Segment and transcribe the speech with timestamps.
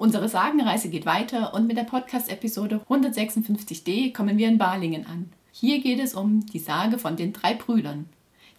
[0.00, 5.30] Unsere Sagenreise geht weiter und mit der Podcast-Episode 156d kommen wir in Balingen an.
[5.52, 8.06] Hier geht es um die Sage von den drei Brüdern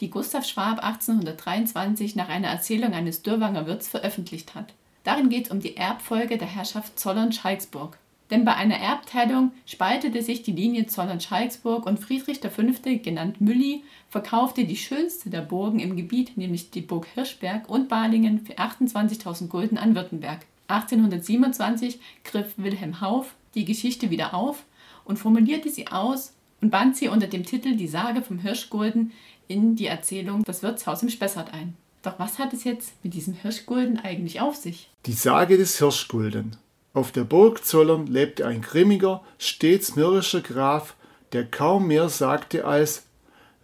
[0.00, 4.74] die Gustav Schwab 1823 nach einer Erzählung eines Dürrwanger Wirts veröffentlicht hat.
[5.04, 7.98] Darin geht es um die Erbfolge der Herrschaft Zollern-Schalksburg.
[8.32, 12.62] Denn bei einer Erbteilung spaltete sich die Linie Zollern-Schalksburg und Friedrich V.,
[13.00, 18.44] genannt Mülli, verkaufte die schönste der Burgen im Gebiet, nämlich die Burg Hirschberg und Balingen,
[18.44, 20.44] für 28.000 Gulden an Württemberg.
[20.68, 24.64] 1827 griff Wilhelm Hauff die Geschichte wieder auf
[25.04, 29.12] und formulierte sie aus und band sie unter dem Titel Die Sage vom Hirschgulden
[29.48, 31.74] in die Erzählung Das Wirtshaus im Spessart ein.
[32.02, 34.90] Doch was hat es jetzt mit diesem Hirschgulden eigentlich auf sich?
[35.06, 36.56] Die Sage des Hirschgulden.
[36.94, 40.94] Auf der Burg Zollern lebte ein grimmiger, stets mürrischer Graf,
[41.32, 43.06] der kaum mehr sagte als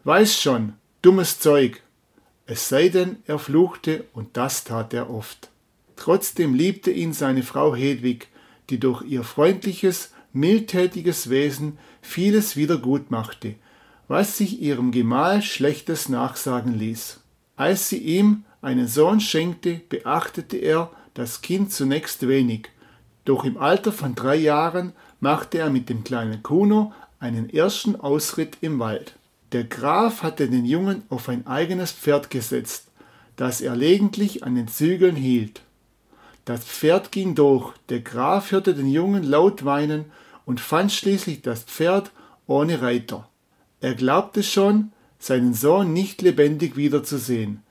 [0.05, 1.83] Weiß schon, dummes Zeug.
[2.47, 5.51] Es sei denn, er fluchte, und das tat er oft.
[5.97, 8.29] Trotzdem liebte ihn seine Frau Hedwig,
[8.71, 13.55] die durch ihr freundliches, mildtätiges Wesen vieles wieder gut machte,
[14.09, 17.21] was sich ihrem Gemahl Schlechtes nachsagen ließ.
[17.57, 22.71] Als sie ihm einen Sohn schenkte, beachtete er das Kind zunächst wenig,
[23.25, 28.59] doch im Alter von drei Jahren machte er mit dem kleinen Kuno einen ersten Ausritt
[28.61, 29.15] im Wald.
[29.53, 32.89] Der Graf hatte den Jungen auf ein eigenes Pferd gesetzt,
[33.37, 35.63] das er gelegentlich an den Zügeln hielt.
[36.45, 40.07] Das Pferd ging durch, der Graf hörte den Jungen laut weinen
[40.45, 42.11] und fand schließlich das Pferd
[42.47, 43.29] ohne Reiter.
[43.81, 47.63] Er glaubte schon, seinen Sohn nicht lebendig wiederzusehen.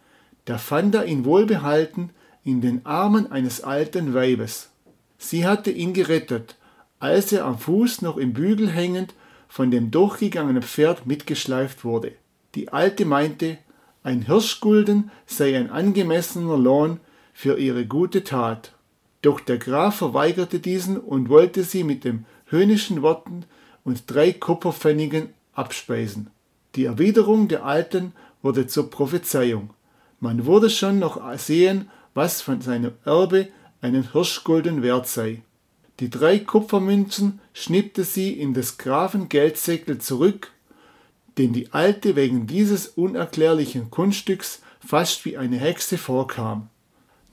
[0.45, 2.09] Da fand er ihn wohlbehalten
[2.43, 4.71] in den Armen eines alten Weibes.
[5.17, 6.55] Sie hatte ihn gerettet,
[6.99, 9.13] als er am Fuß noch im Bügel hängend
[9.47, 12.13] von dem durchgegangenen Pferd mitgeschleift wurde.
[12.55, 13.59] Die Alte meinte,
[14.01, 16.99] ein Hirschgulden sei ein angemessener Lohn
[17.33, 18.73] für ihre gute Tat.
[19.21, 23.45] Doch der Graf verweigerte diesen und wollte sie mit den höhnischen Worten
[23.83, 26.29] und drei Kupferpfennigen abspeisen.
[26.75, 29.71] Die Erwiderung der Alten wurde zur Prophezeiung.
[30.19, 33.47] Man würde schon noch sehen, was von seinem Erbe
[33.81, 35.41] einen Hirschgulden wert sei.
[35.99, 40.51] Die drei Kupfermünzen schnippte sie in des Grafen Geldsäckel zurück,
[41.37, 46.69] den die Alte wegen dieses unerklärlichen Kunststücks fast wie eine Hexe vorkam.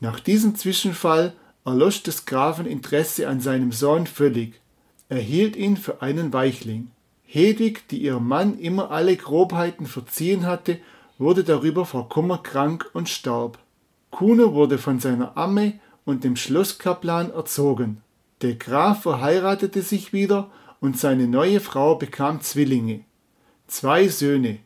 [0.00, 1.34] Nach diesem Zwischenfall
[1.64, 4.60] erlosch des Grafen Interesse an seinem Sohn völlig.
[5.10, 6.90] Er hielt ihn für einen Weichling.
[7.24, 10.78] Hedwig, die ihrem Mann immer alle Grobheiten verziehen hatte,
[11.18, 13.58] wurde darüber vor Kummer krank und starb.
[14.10, 15.74] Kuno wurde von seiner Amme
[16.04, 18.02] und dem Schlosskaplan erzogen.
[18.40, 20.50] Der Graf verheiratete sich wieder
[20.80, 23.04] und seine neue Frau bekam Zwillinge.
[23.66, 24.58] Zwei Söhne.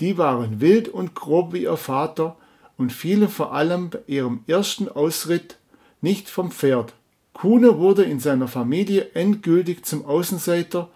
[0.00, 2.36] Die waren wild und grob wie ihr Vater
[2.78, 5.56] und fielen vor allem bei ihrem ersten Ausritt
[6.00, 6.92] nicht vom Pferd.
[7.32, 10.88] Kuno wurde in seiner Familie endgültig zum Außenseiter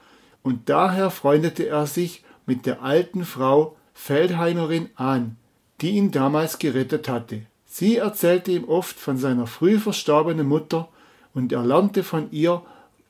[0.42, 5.36] und daher freundete er sich mit der alten Frau Feldheimerin an,
[5.80, 7.42] die ihn damals gerettet hatte.
[7.66, 10.88] Sie erzählte ihm oft von seiner früh verstorbenen Mutter
[11.34, 12.62] und er lernte von ihr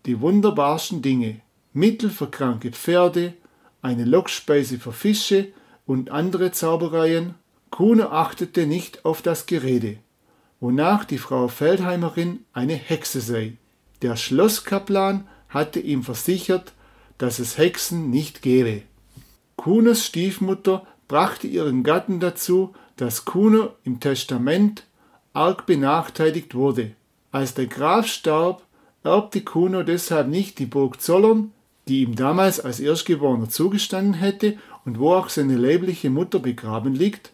[0.06, 1.41] die wunderbarsten Dinge.
[1.72, 3.34] Mittel für kranke Pferde,
[3.81, 5.48] eine Lockspeise für Fische
[5.87, 7.34] und andere Zaubereien.
[7.70, 9.98] Kuno achtete nicht auf das Gerede,
[10.60, 13.56] wonach die Frau Feldheimerin eine Hexe sei.
[14.03, 16.72] Der Schlosskaplan hatte ihm versichert,
[17.19, 18.82] dass es Hexen nicht gäbe.
[19.56, 24.84] Kunos Stiefmutter brachte ihren Gatten dazu, dass Kuno im Testament
[25.32, 26.92] arg benachteiligt wurde.
[27.32, 28.62] Als der Graf starb,
[29.04, 31.52] erbte Kuno deshalb nicht die Burg Zollern,
[31.88, 37.32] die ihm damals als Erstgeborener zugestanden hätte und wo auch seine leibliche Mutter begraben liegt,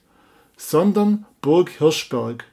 [0.56, 2.44] sondern Burg Hirschberg.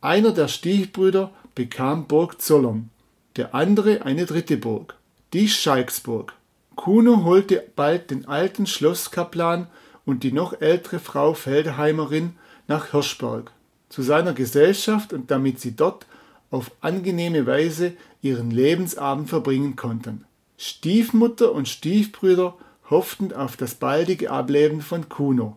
[0.00, 2.90] Einer der Stiefbrüder bekam Burg Zollern,
[3.36, 4.96] der andere eine dritte Burg,
[5.32, 6.34] die Schalksburg.
[6.76, 9.66] Kuno holte bald den alten Schlosskaplan
[10.04, 12.36] und die noch ältere Frau Feldheimerin
[12.66, 13.52] nach Hirschberg
[13.88, 16.06] zu seiner Gesellschaft und damit sie dort
[16.50, 17.92] auf angenehme Weise
[18.22, 20.24] ihren Lebensabend verbringen konnten.
[20.56, 22.54] Stiefmutter und Stiefbrüder
[22.88, 25.56] hofften auf das baldige Ableben von Kuno,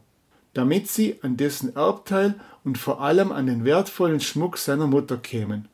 [0.56, 5.68] damit sie an dessen Erbteil und vor allem an den wertvollen Schmuck seiner Mutter kämen.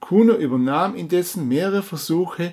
[0.00, 2.52] Kuno übernahm indessen mehrere Versuche,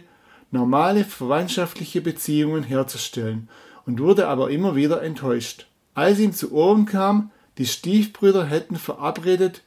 [0.51, 3.49] normale verwandtschaftliche Beziehungen herzustellen
[3.85, 5.67] und wurde aber immer wieder enttäuscht.
[5.93, 9.63] Als ihm zu Ohren kam, die Stiefbrüder hätten verabredet,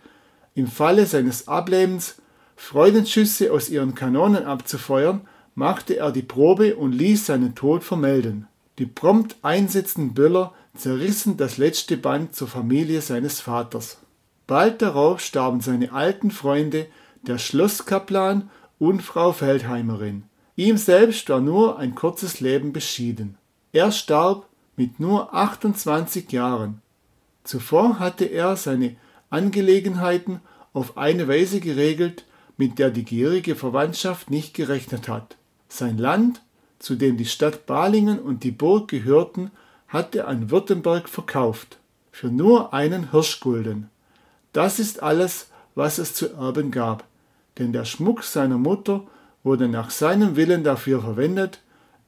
[0.54, 2.22] im Falle seines Ablebens
[2.56, 5.22] Freudenschüsse aus ihren Kanonen abzufeuern,
[5.56, 8.46] machte er die Probe und ließ seinen Tod vermelden.
[8.78, 13.98] Die prompt einsetzenden Böller zerrissen das letzte Band zur Familie seines Vaters.
[14.46, 16.86] Bald darauf starben seine alten Freunde,
[17.22, 20.24] der Schlosskaplan und Frau Feldheimerin.
[20.56, 23.38] Ihm selbst war nur ein kurzes Leben beschieden.
[23.72, 24.46] Er starb
[24.76, 26.82] mit nur 28 Jahren.
[27.44, 28.96] Zuvor hatte er seine
[29.30, 30.40] Angelegenheiten
[30.72, 32.24] auf eine Weise geregelt,
[32.56, 35.36] mit der die gierige Verwandtschaft nicht gerechnet hat.
[35.68, 36.42] Sein Land,
[36.84, 39.50] zu dem die Stadt Balingen und die Burg gehörten,
[39.88, 41.78] hatte an Württemberg verkauft,
[42.12, 43.88] für nur einen Hirschgulden.
[44.52, 47.04] Das ist alles, was es zu erben gab,
[47.58, 49.02] denn der Schmuck seiner Mutter
[49.42, 51.60] wurde nach seinem Willen dafür verwendet,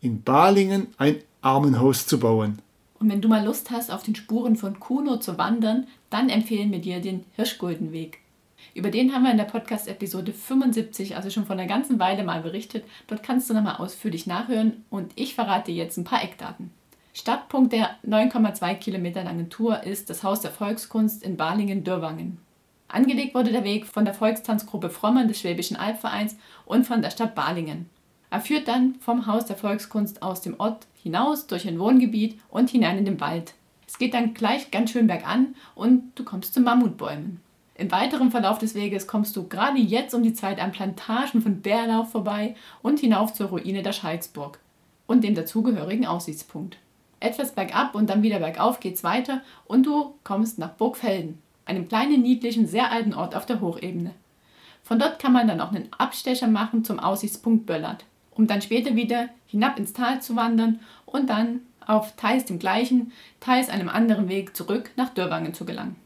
[0.03, 2.59] in Balingen ein Armenhaus zu bauen.
[3.01, 6.71] Und wenn du mal Lust hast, auf den Spuren von Kuno zu wandern, dann empfehlen
[6.71, 8.21] wir dir den Hirschguldenweg.
[8.75, 12.43] Über den haben wir in der Podcast-Episode 75, also schon vor einer ganzen Weile mal
[12.43, 12.85] berichtet.
[13.07, 16.71] Dort kannst du nochmal ausführlich nachhören und ich verrate dir jetzt ein paar Eckdaten.
[17.15, 22.39] Startpunkt der 9,2 Kilometer langen Tour ist das Haus der Volkskunst in Balingen-Dürrwangen.
[22.89, 26.37] Angelegt wurde der Weg von der Volkstanzgruppe Frommern des Schwäbischen Albvereins
[26.67, 27.89] und von der Stadt Balingen.
[28.31, 32.71] Er führt dann vom Haus der Volkskunst aus dem Ort hinaus durch ein Wohngebiet und
[32.71, 33.55] hinein in den Wald.
[33.89, 37.41] Es geht dann gleich ganz schön bergan und du kommst zu Mammutbäumen.
[37.79, 41.61] Im weiteren Verlauf des Weges kommst du gerade jetzt um die Zeit an Plantagen von
[41.61, 44.59] Bärlauch vorbei und hinauf zur Ruine der Scheidsburg
[45.07, 46.79] und dem dazugehörigen Aussichtspunkt.
[47.21, 52.23] Etwas bergab und dann wieder bergauf geht's weiter und du kommst nach Burgfelden, einem kleinen,
[52.23, 54.13] niedlichen, sehr alten Ort auf der Hochebene.
[54.83, 58.97] Von dort kann man dann auch einen Abstecher machen zum Aussichtspunkt Böllert, um dann später
[58.97, 64.31] wieder hinab ins Tal zu wandern und dann auf teils dem gleichen, teils einem anderen
[64.31, 66.06] Weg zurück nach Dürrwangen zu gelangen.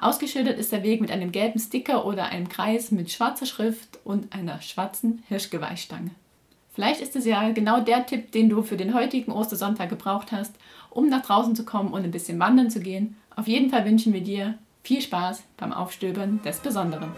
[0.00, 4.34] Ausgeschildert ist der Weg mit einem gelben Sticker oder einem Kreis mit schwarzer Schrift und
[4.34, 6.10] einer schwarzen Hirschgeweihstange.
[6.74, 10.54] Vielleicht ist es ja genau der Tipp, den du für den heutigen Ostersonntag gebraucht hast,
[10.90, 13.16] um nach draußen zu kommen und ein bisschen wandern zu gehen.
[13.34, 17.12] Auf jeden Fall wünschen wir dir viel Spaß beim Aufstöbern des Besonderen.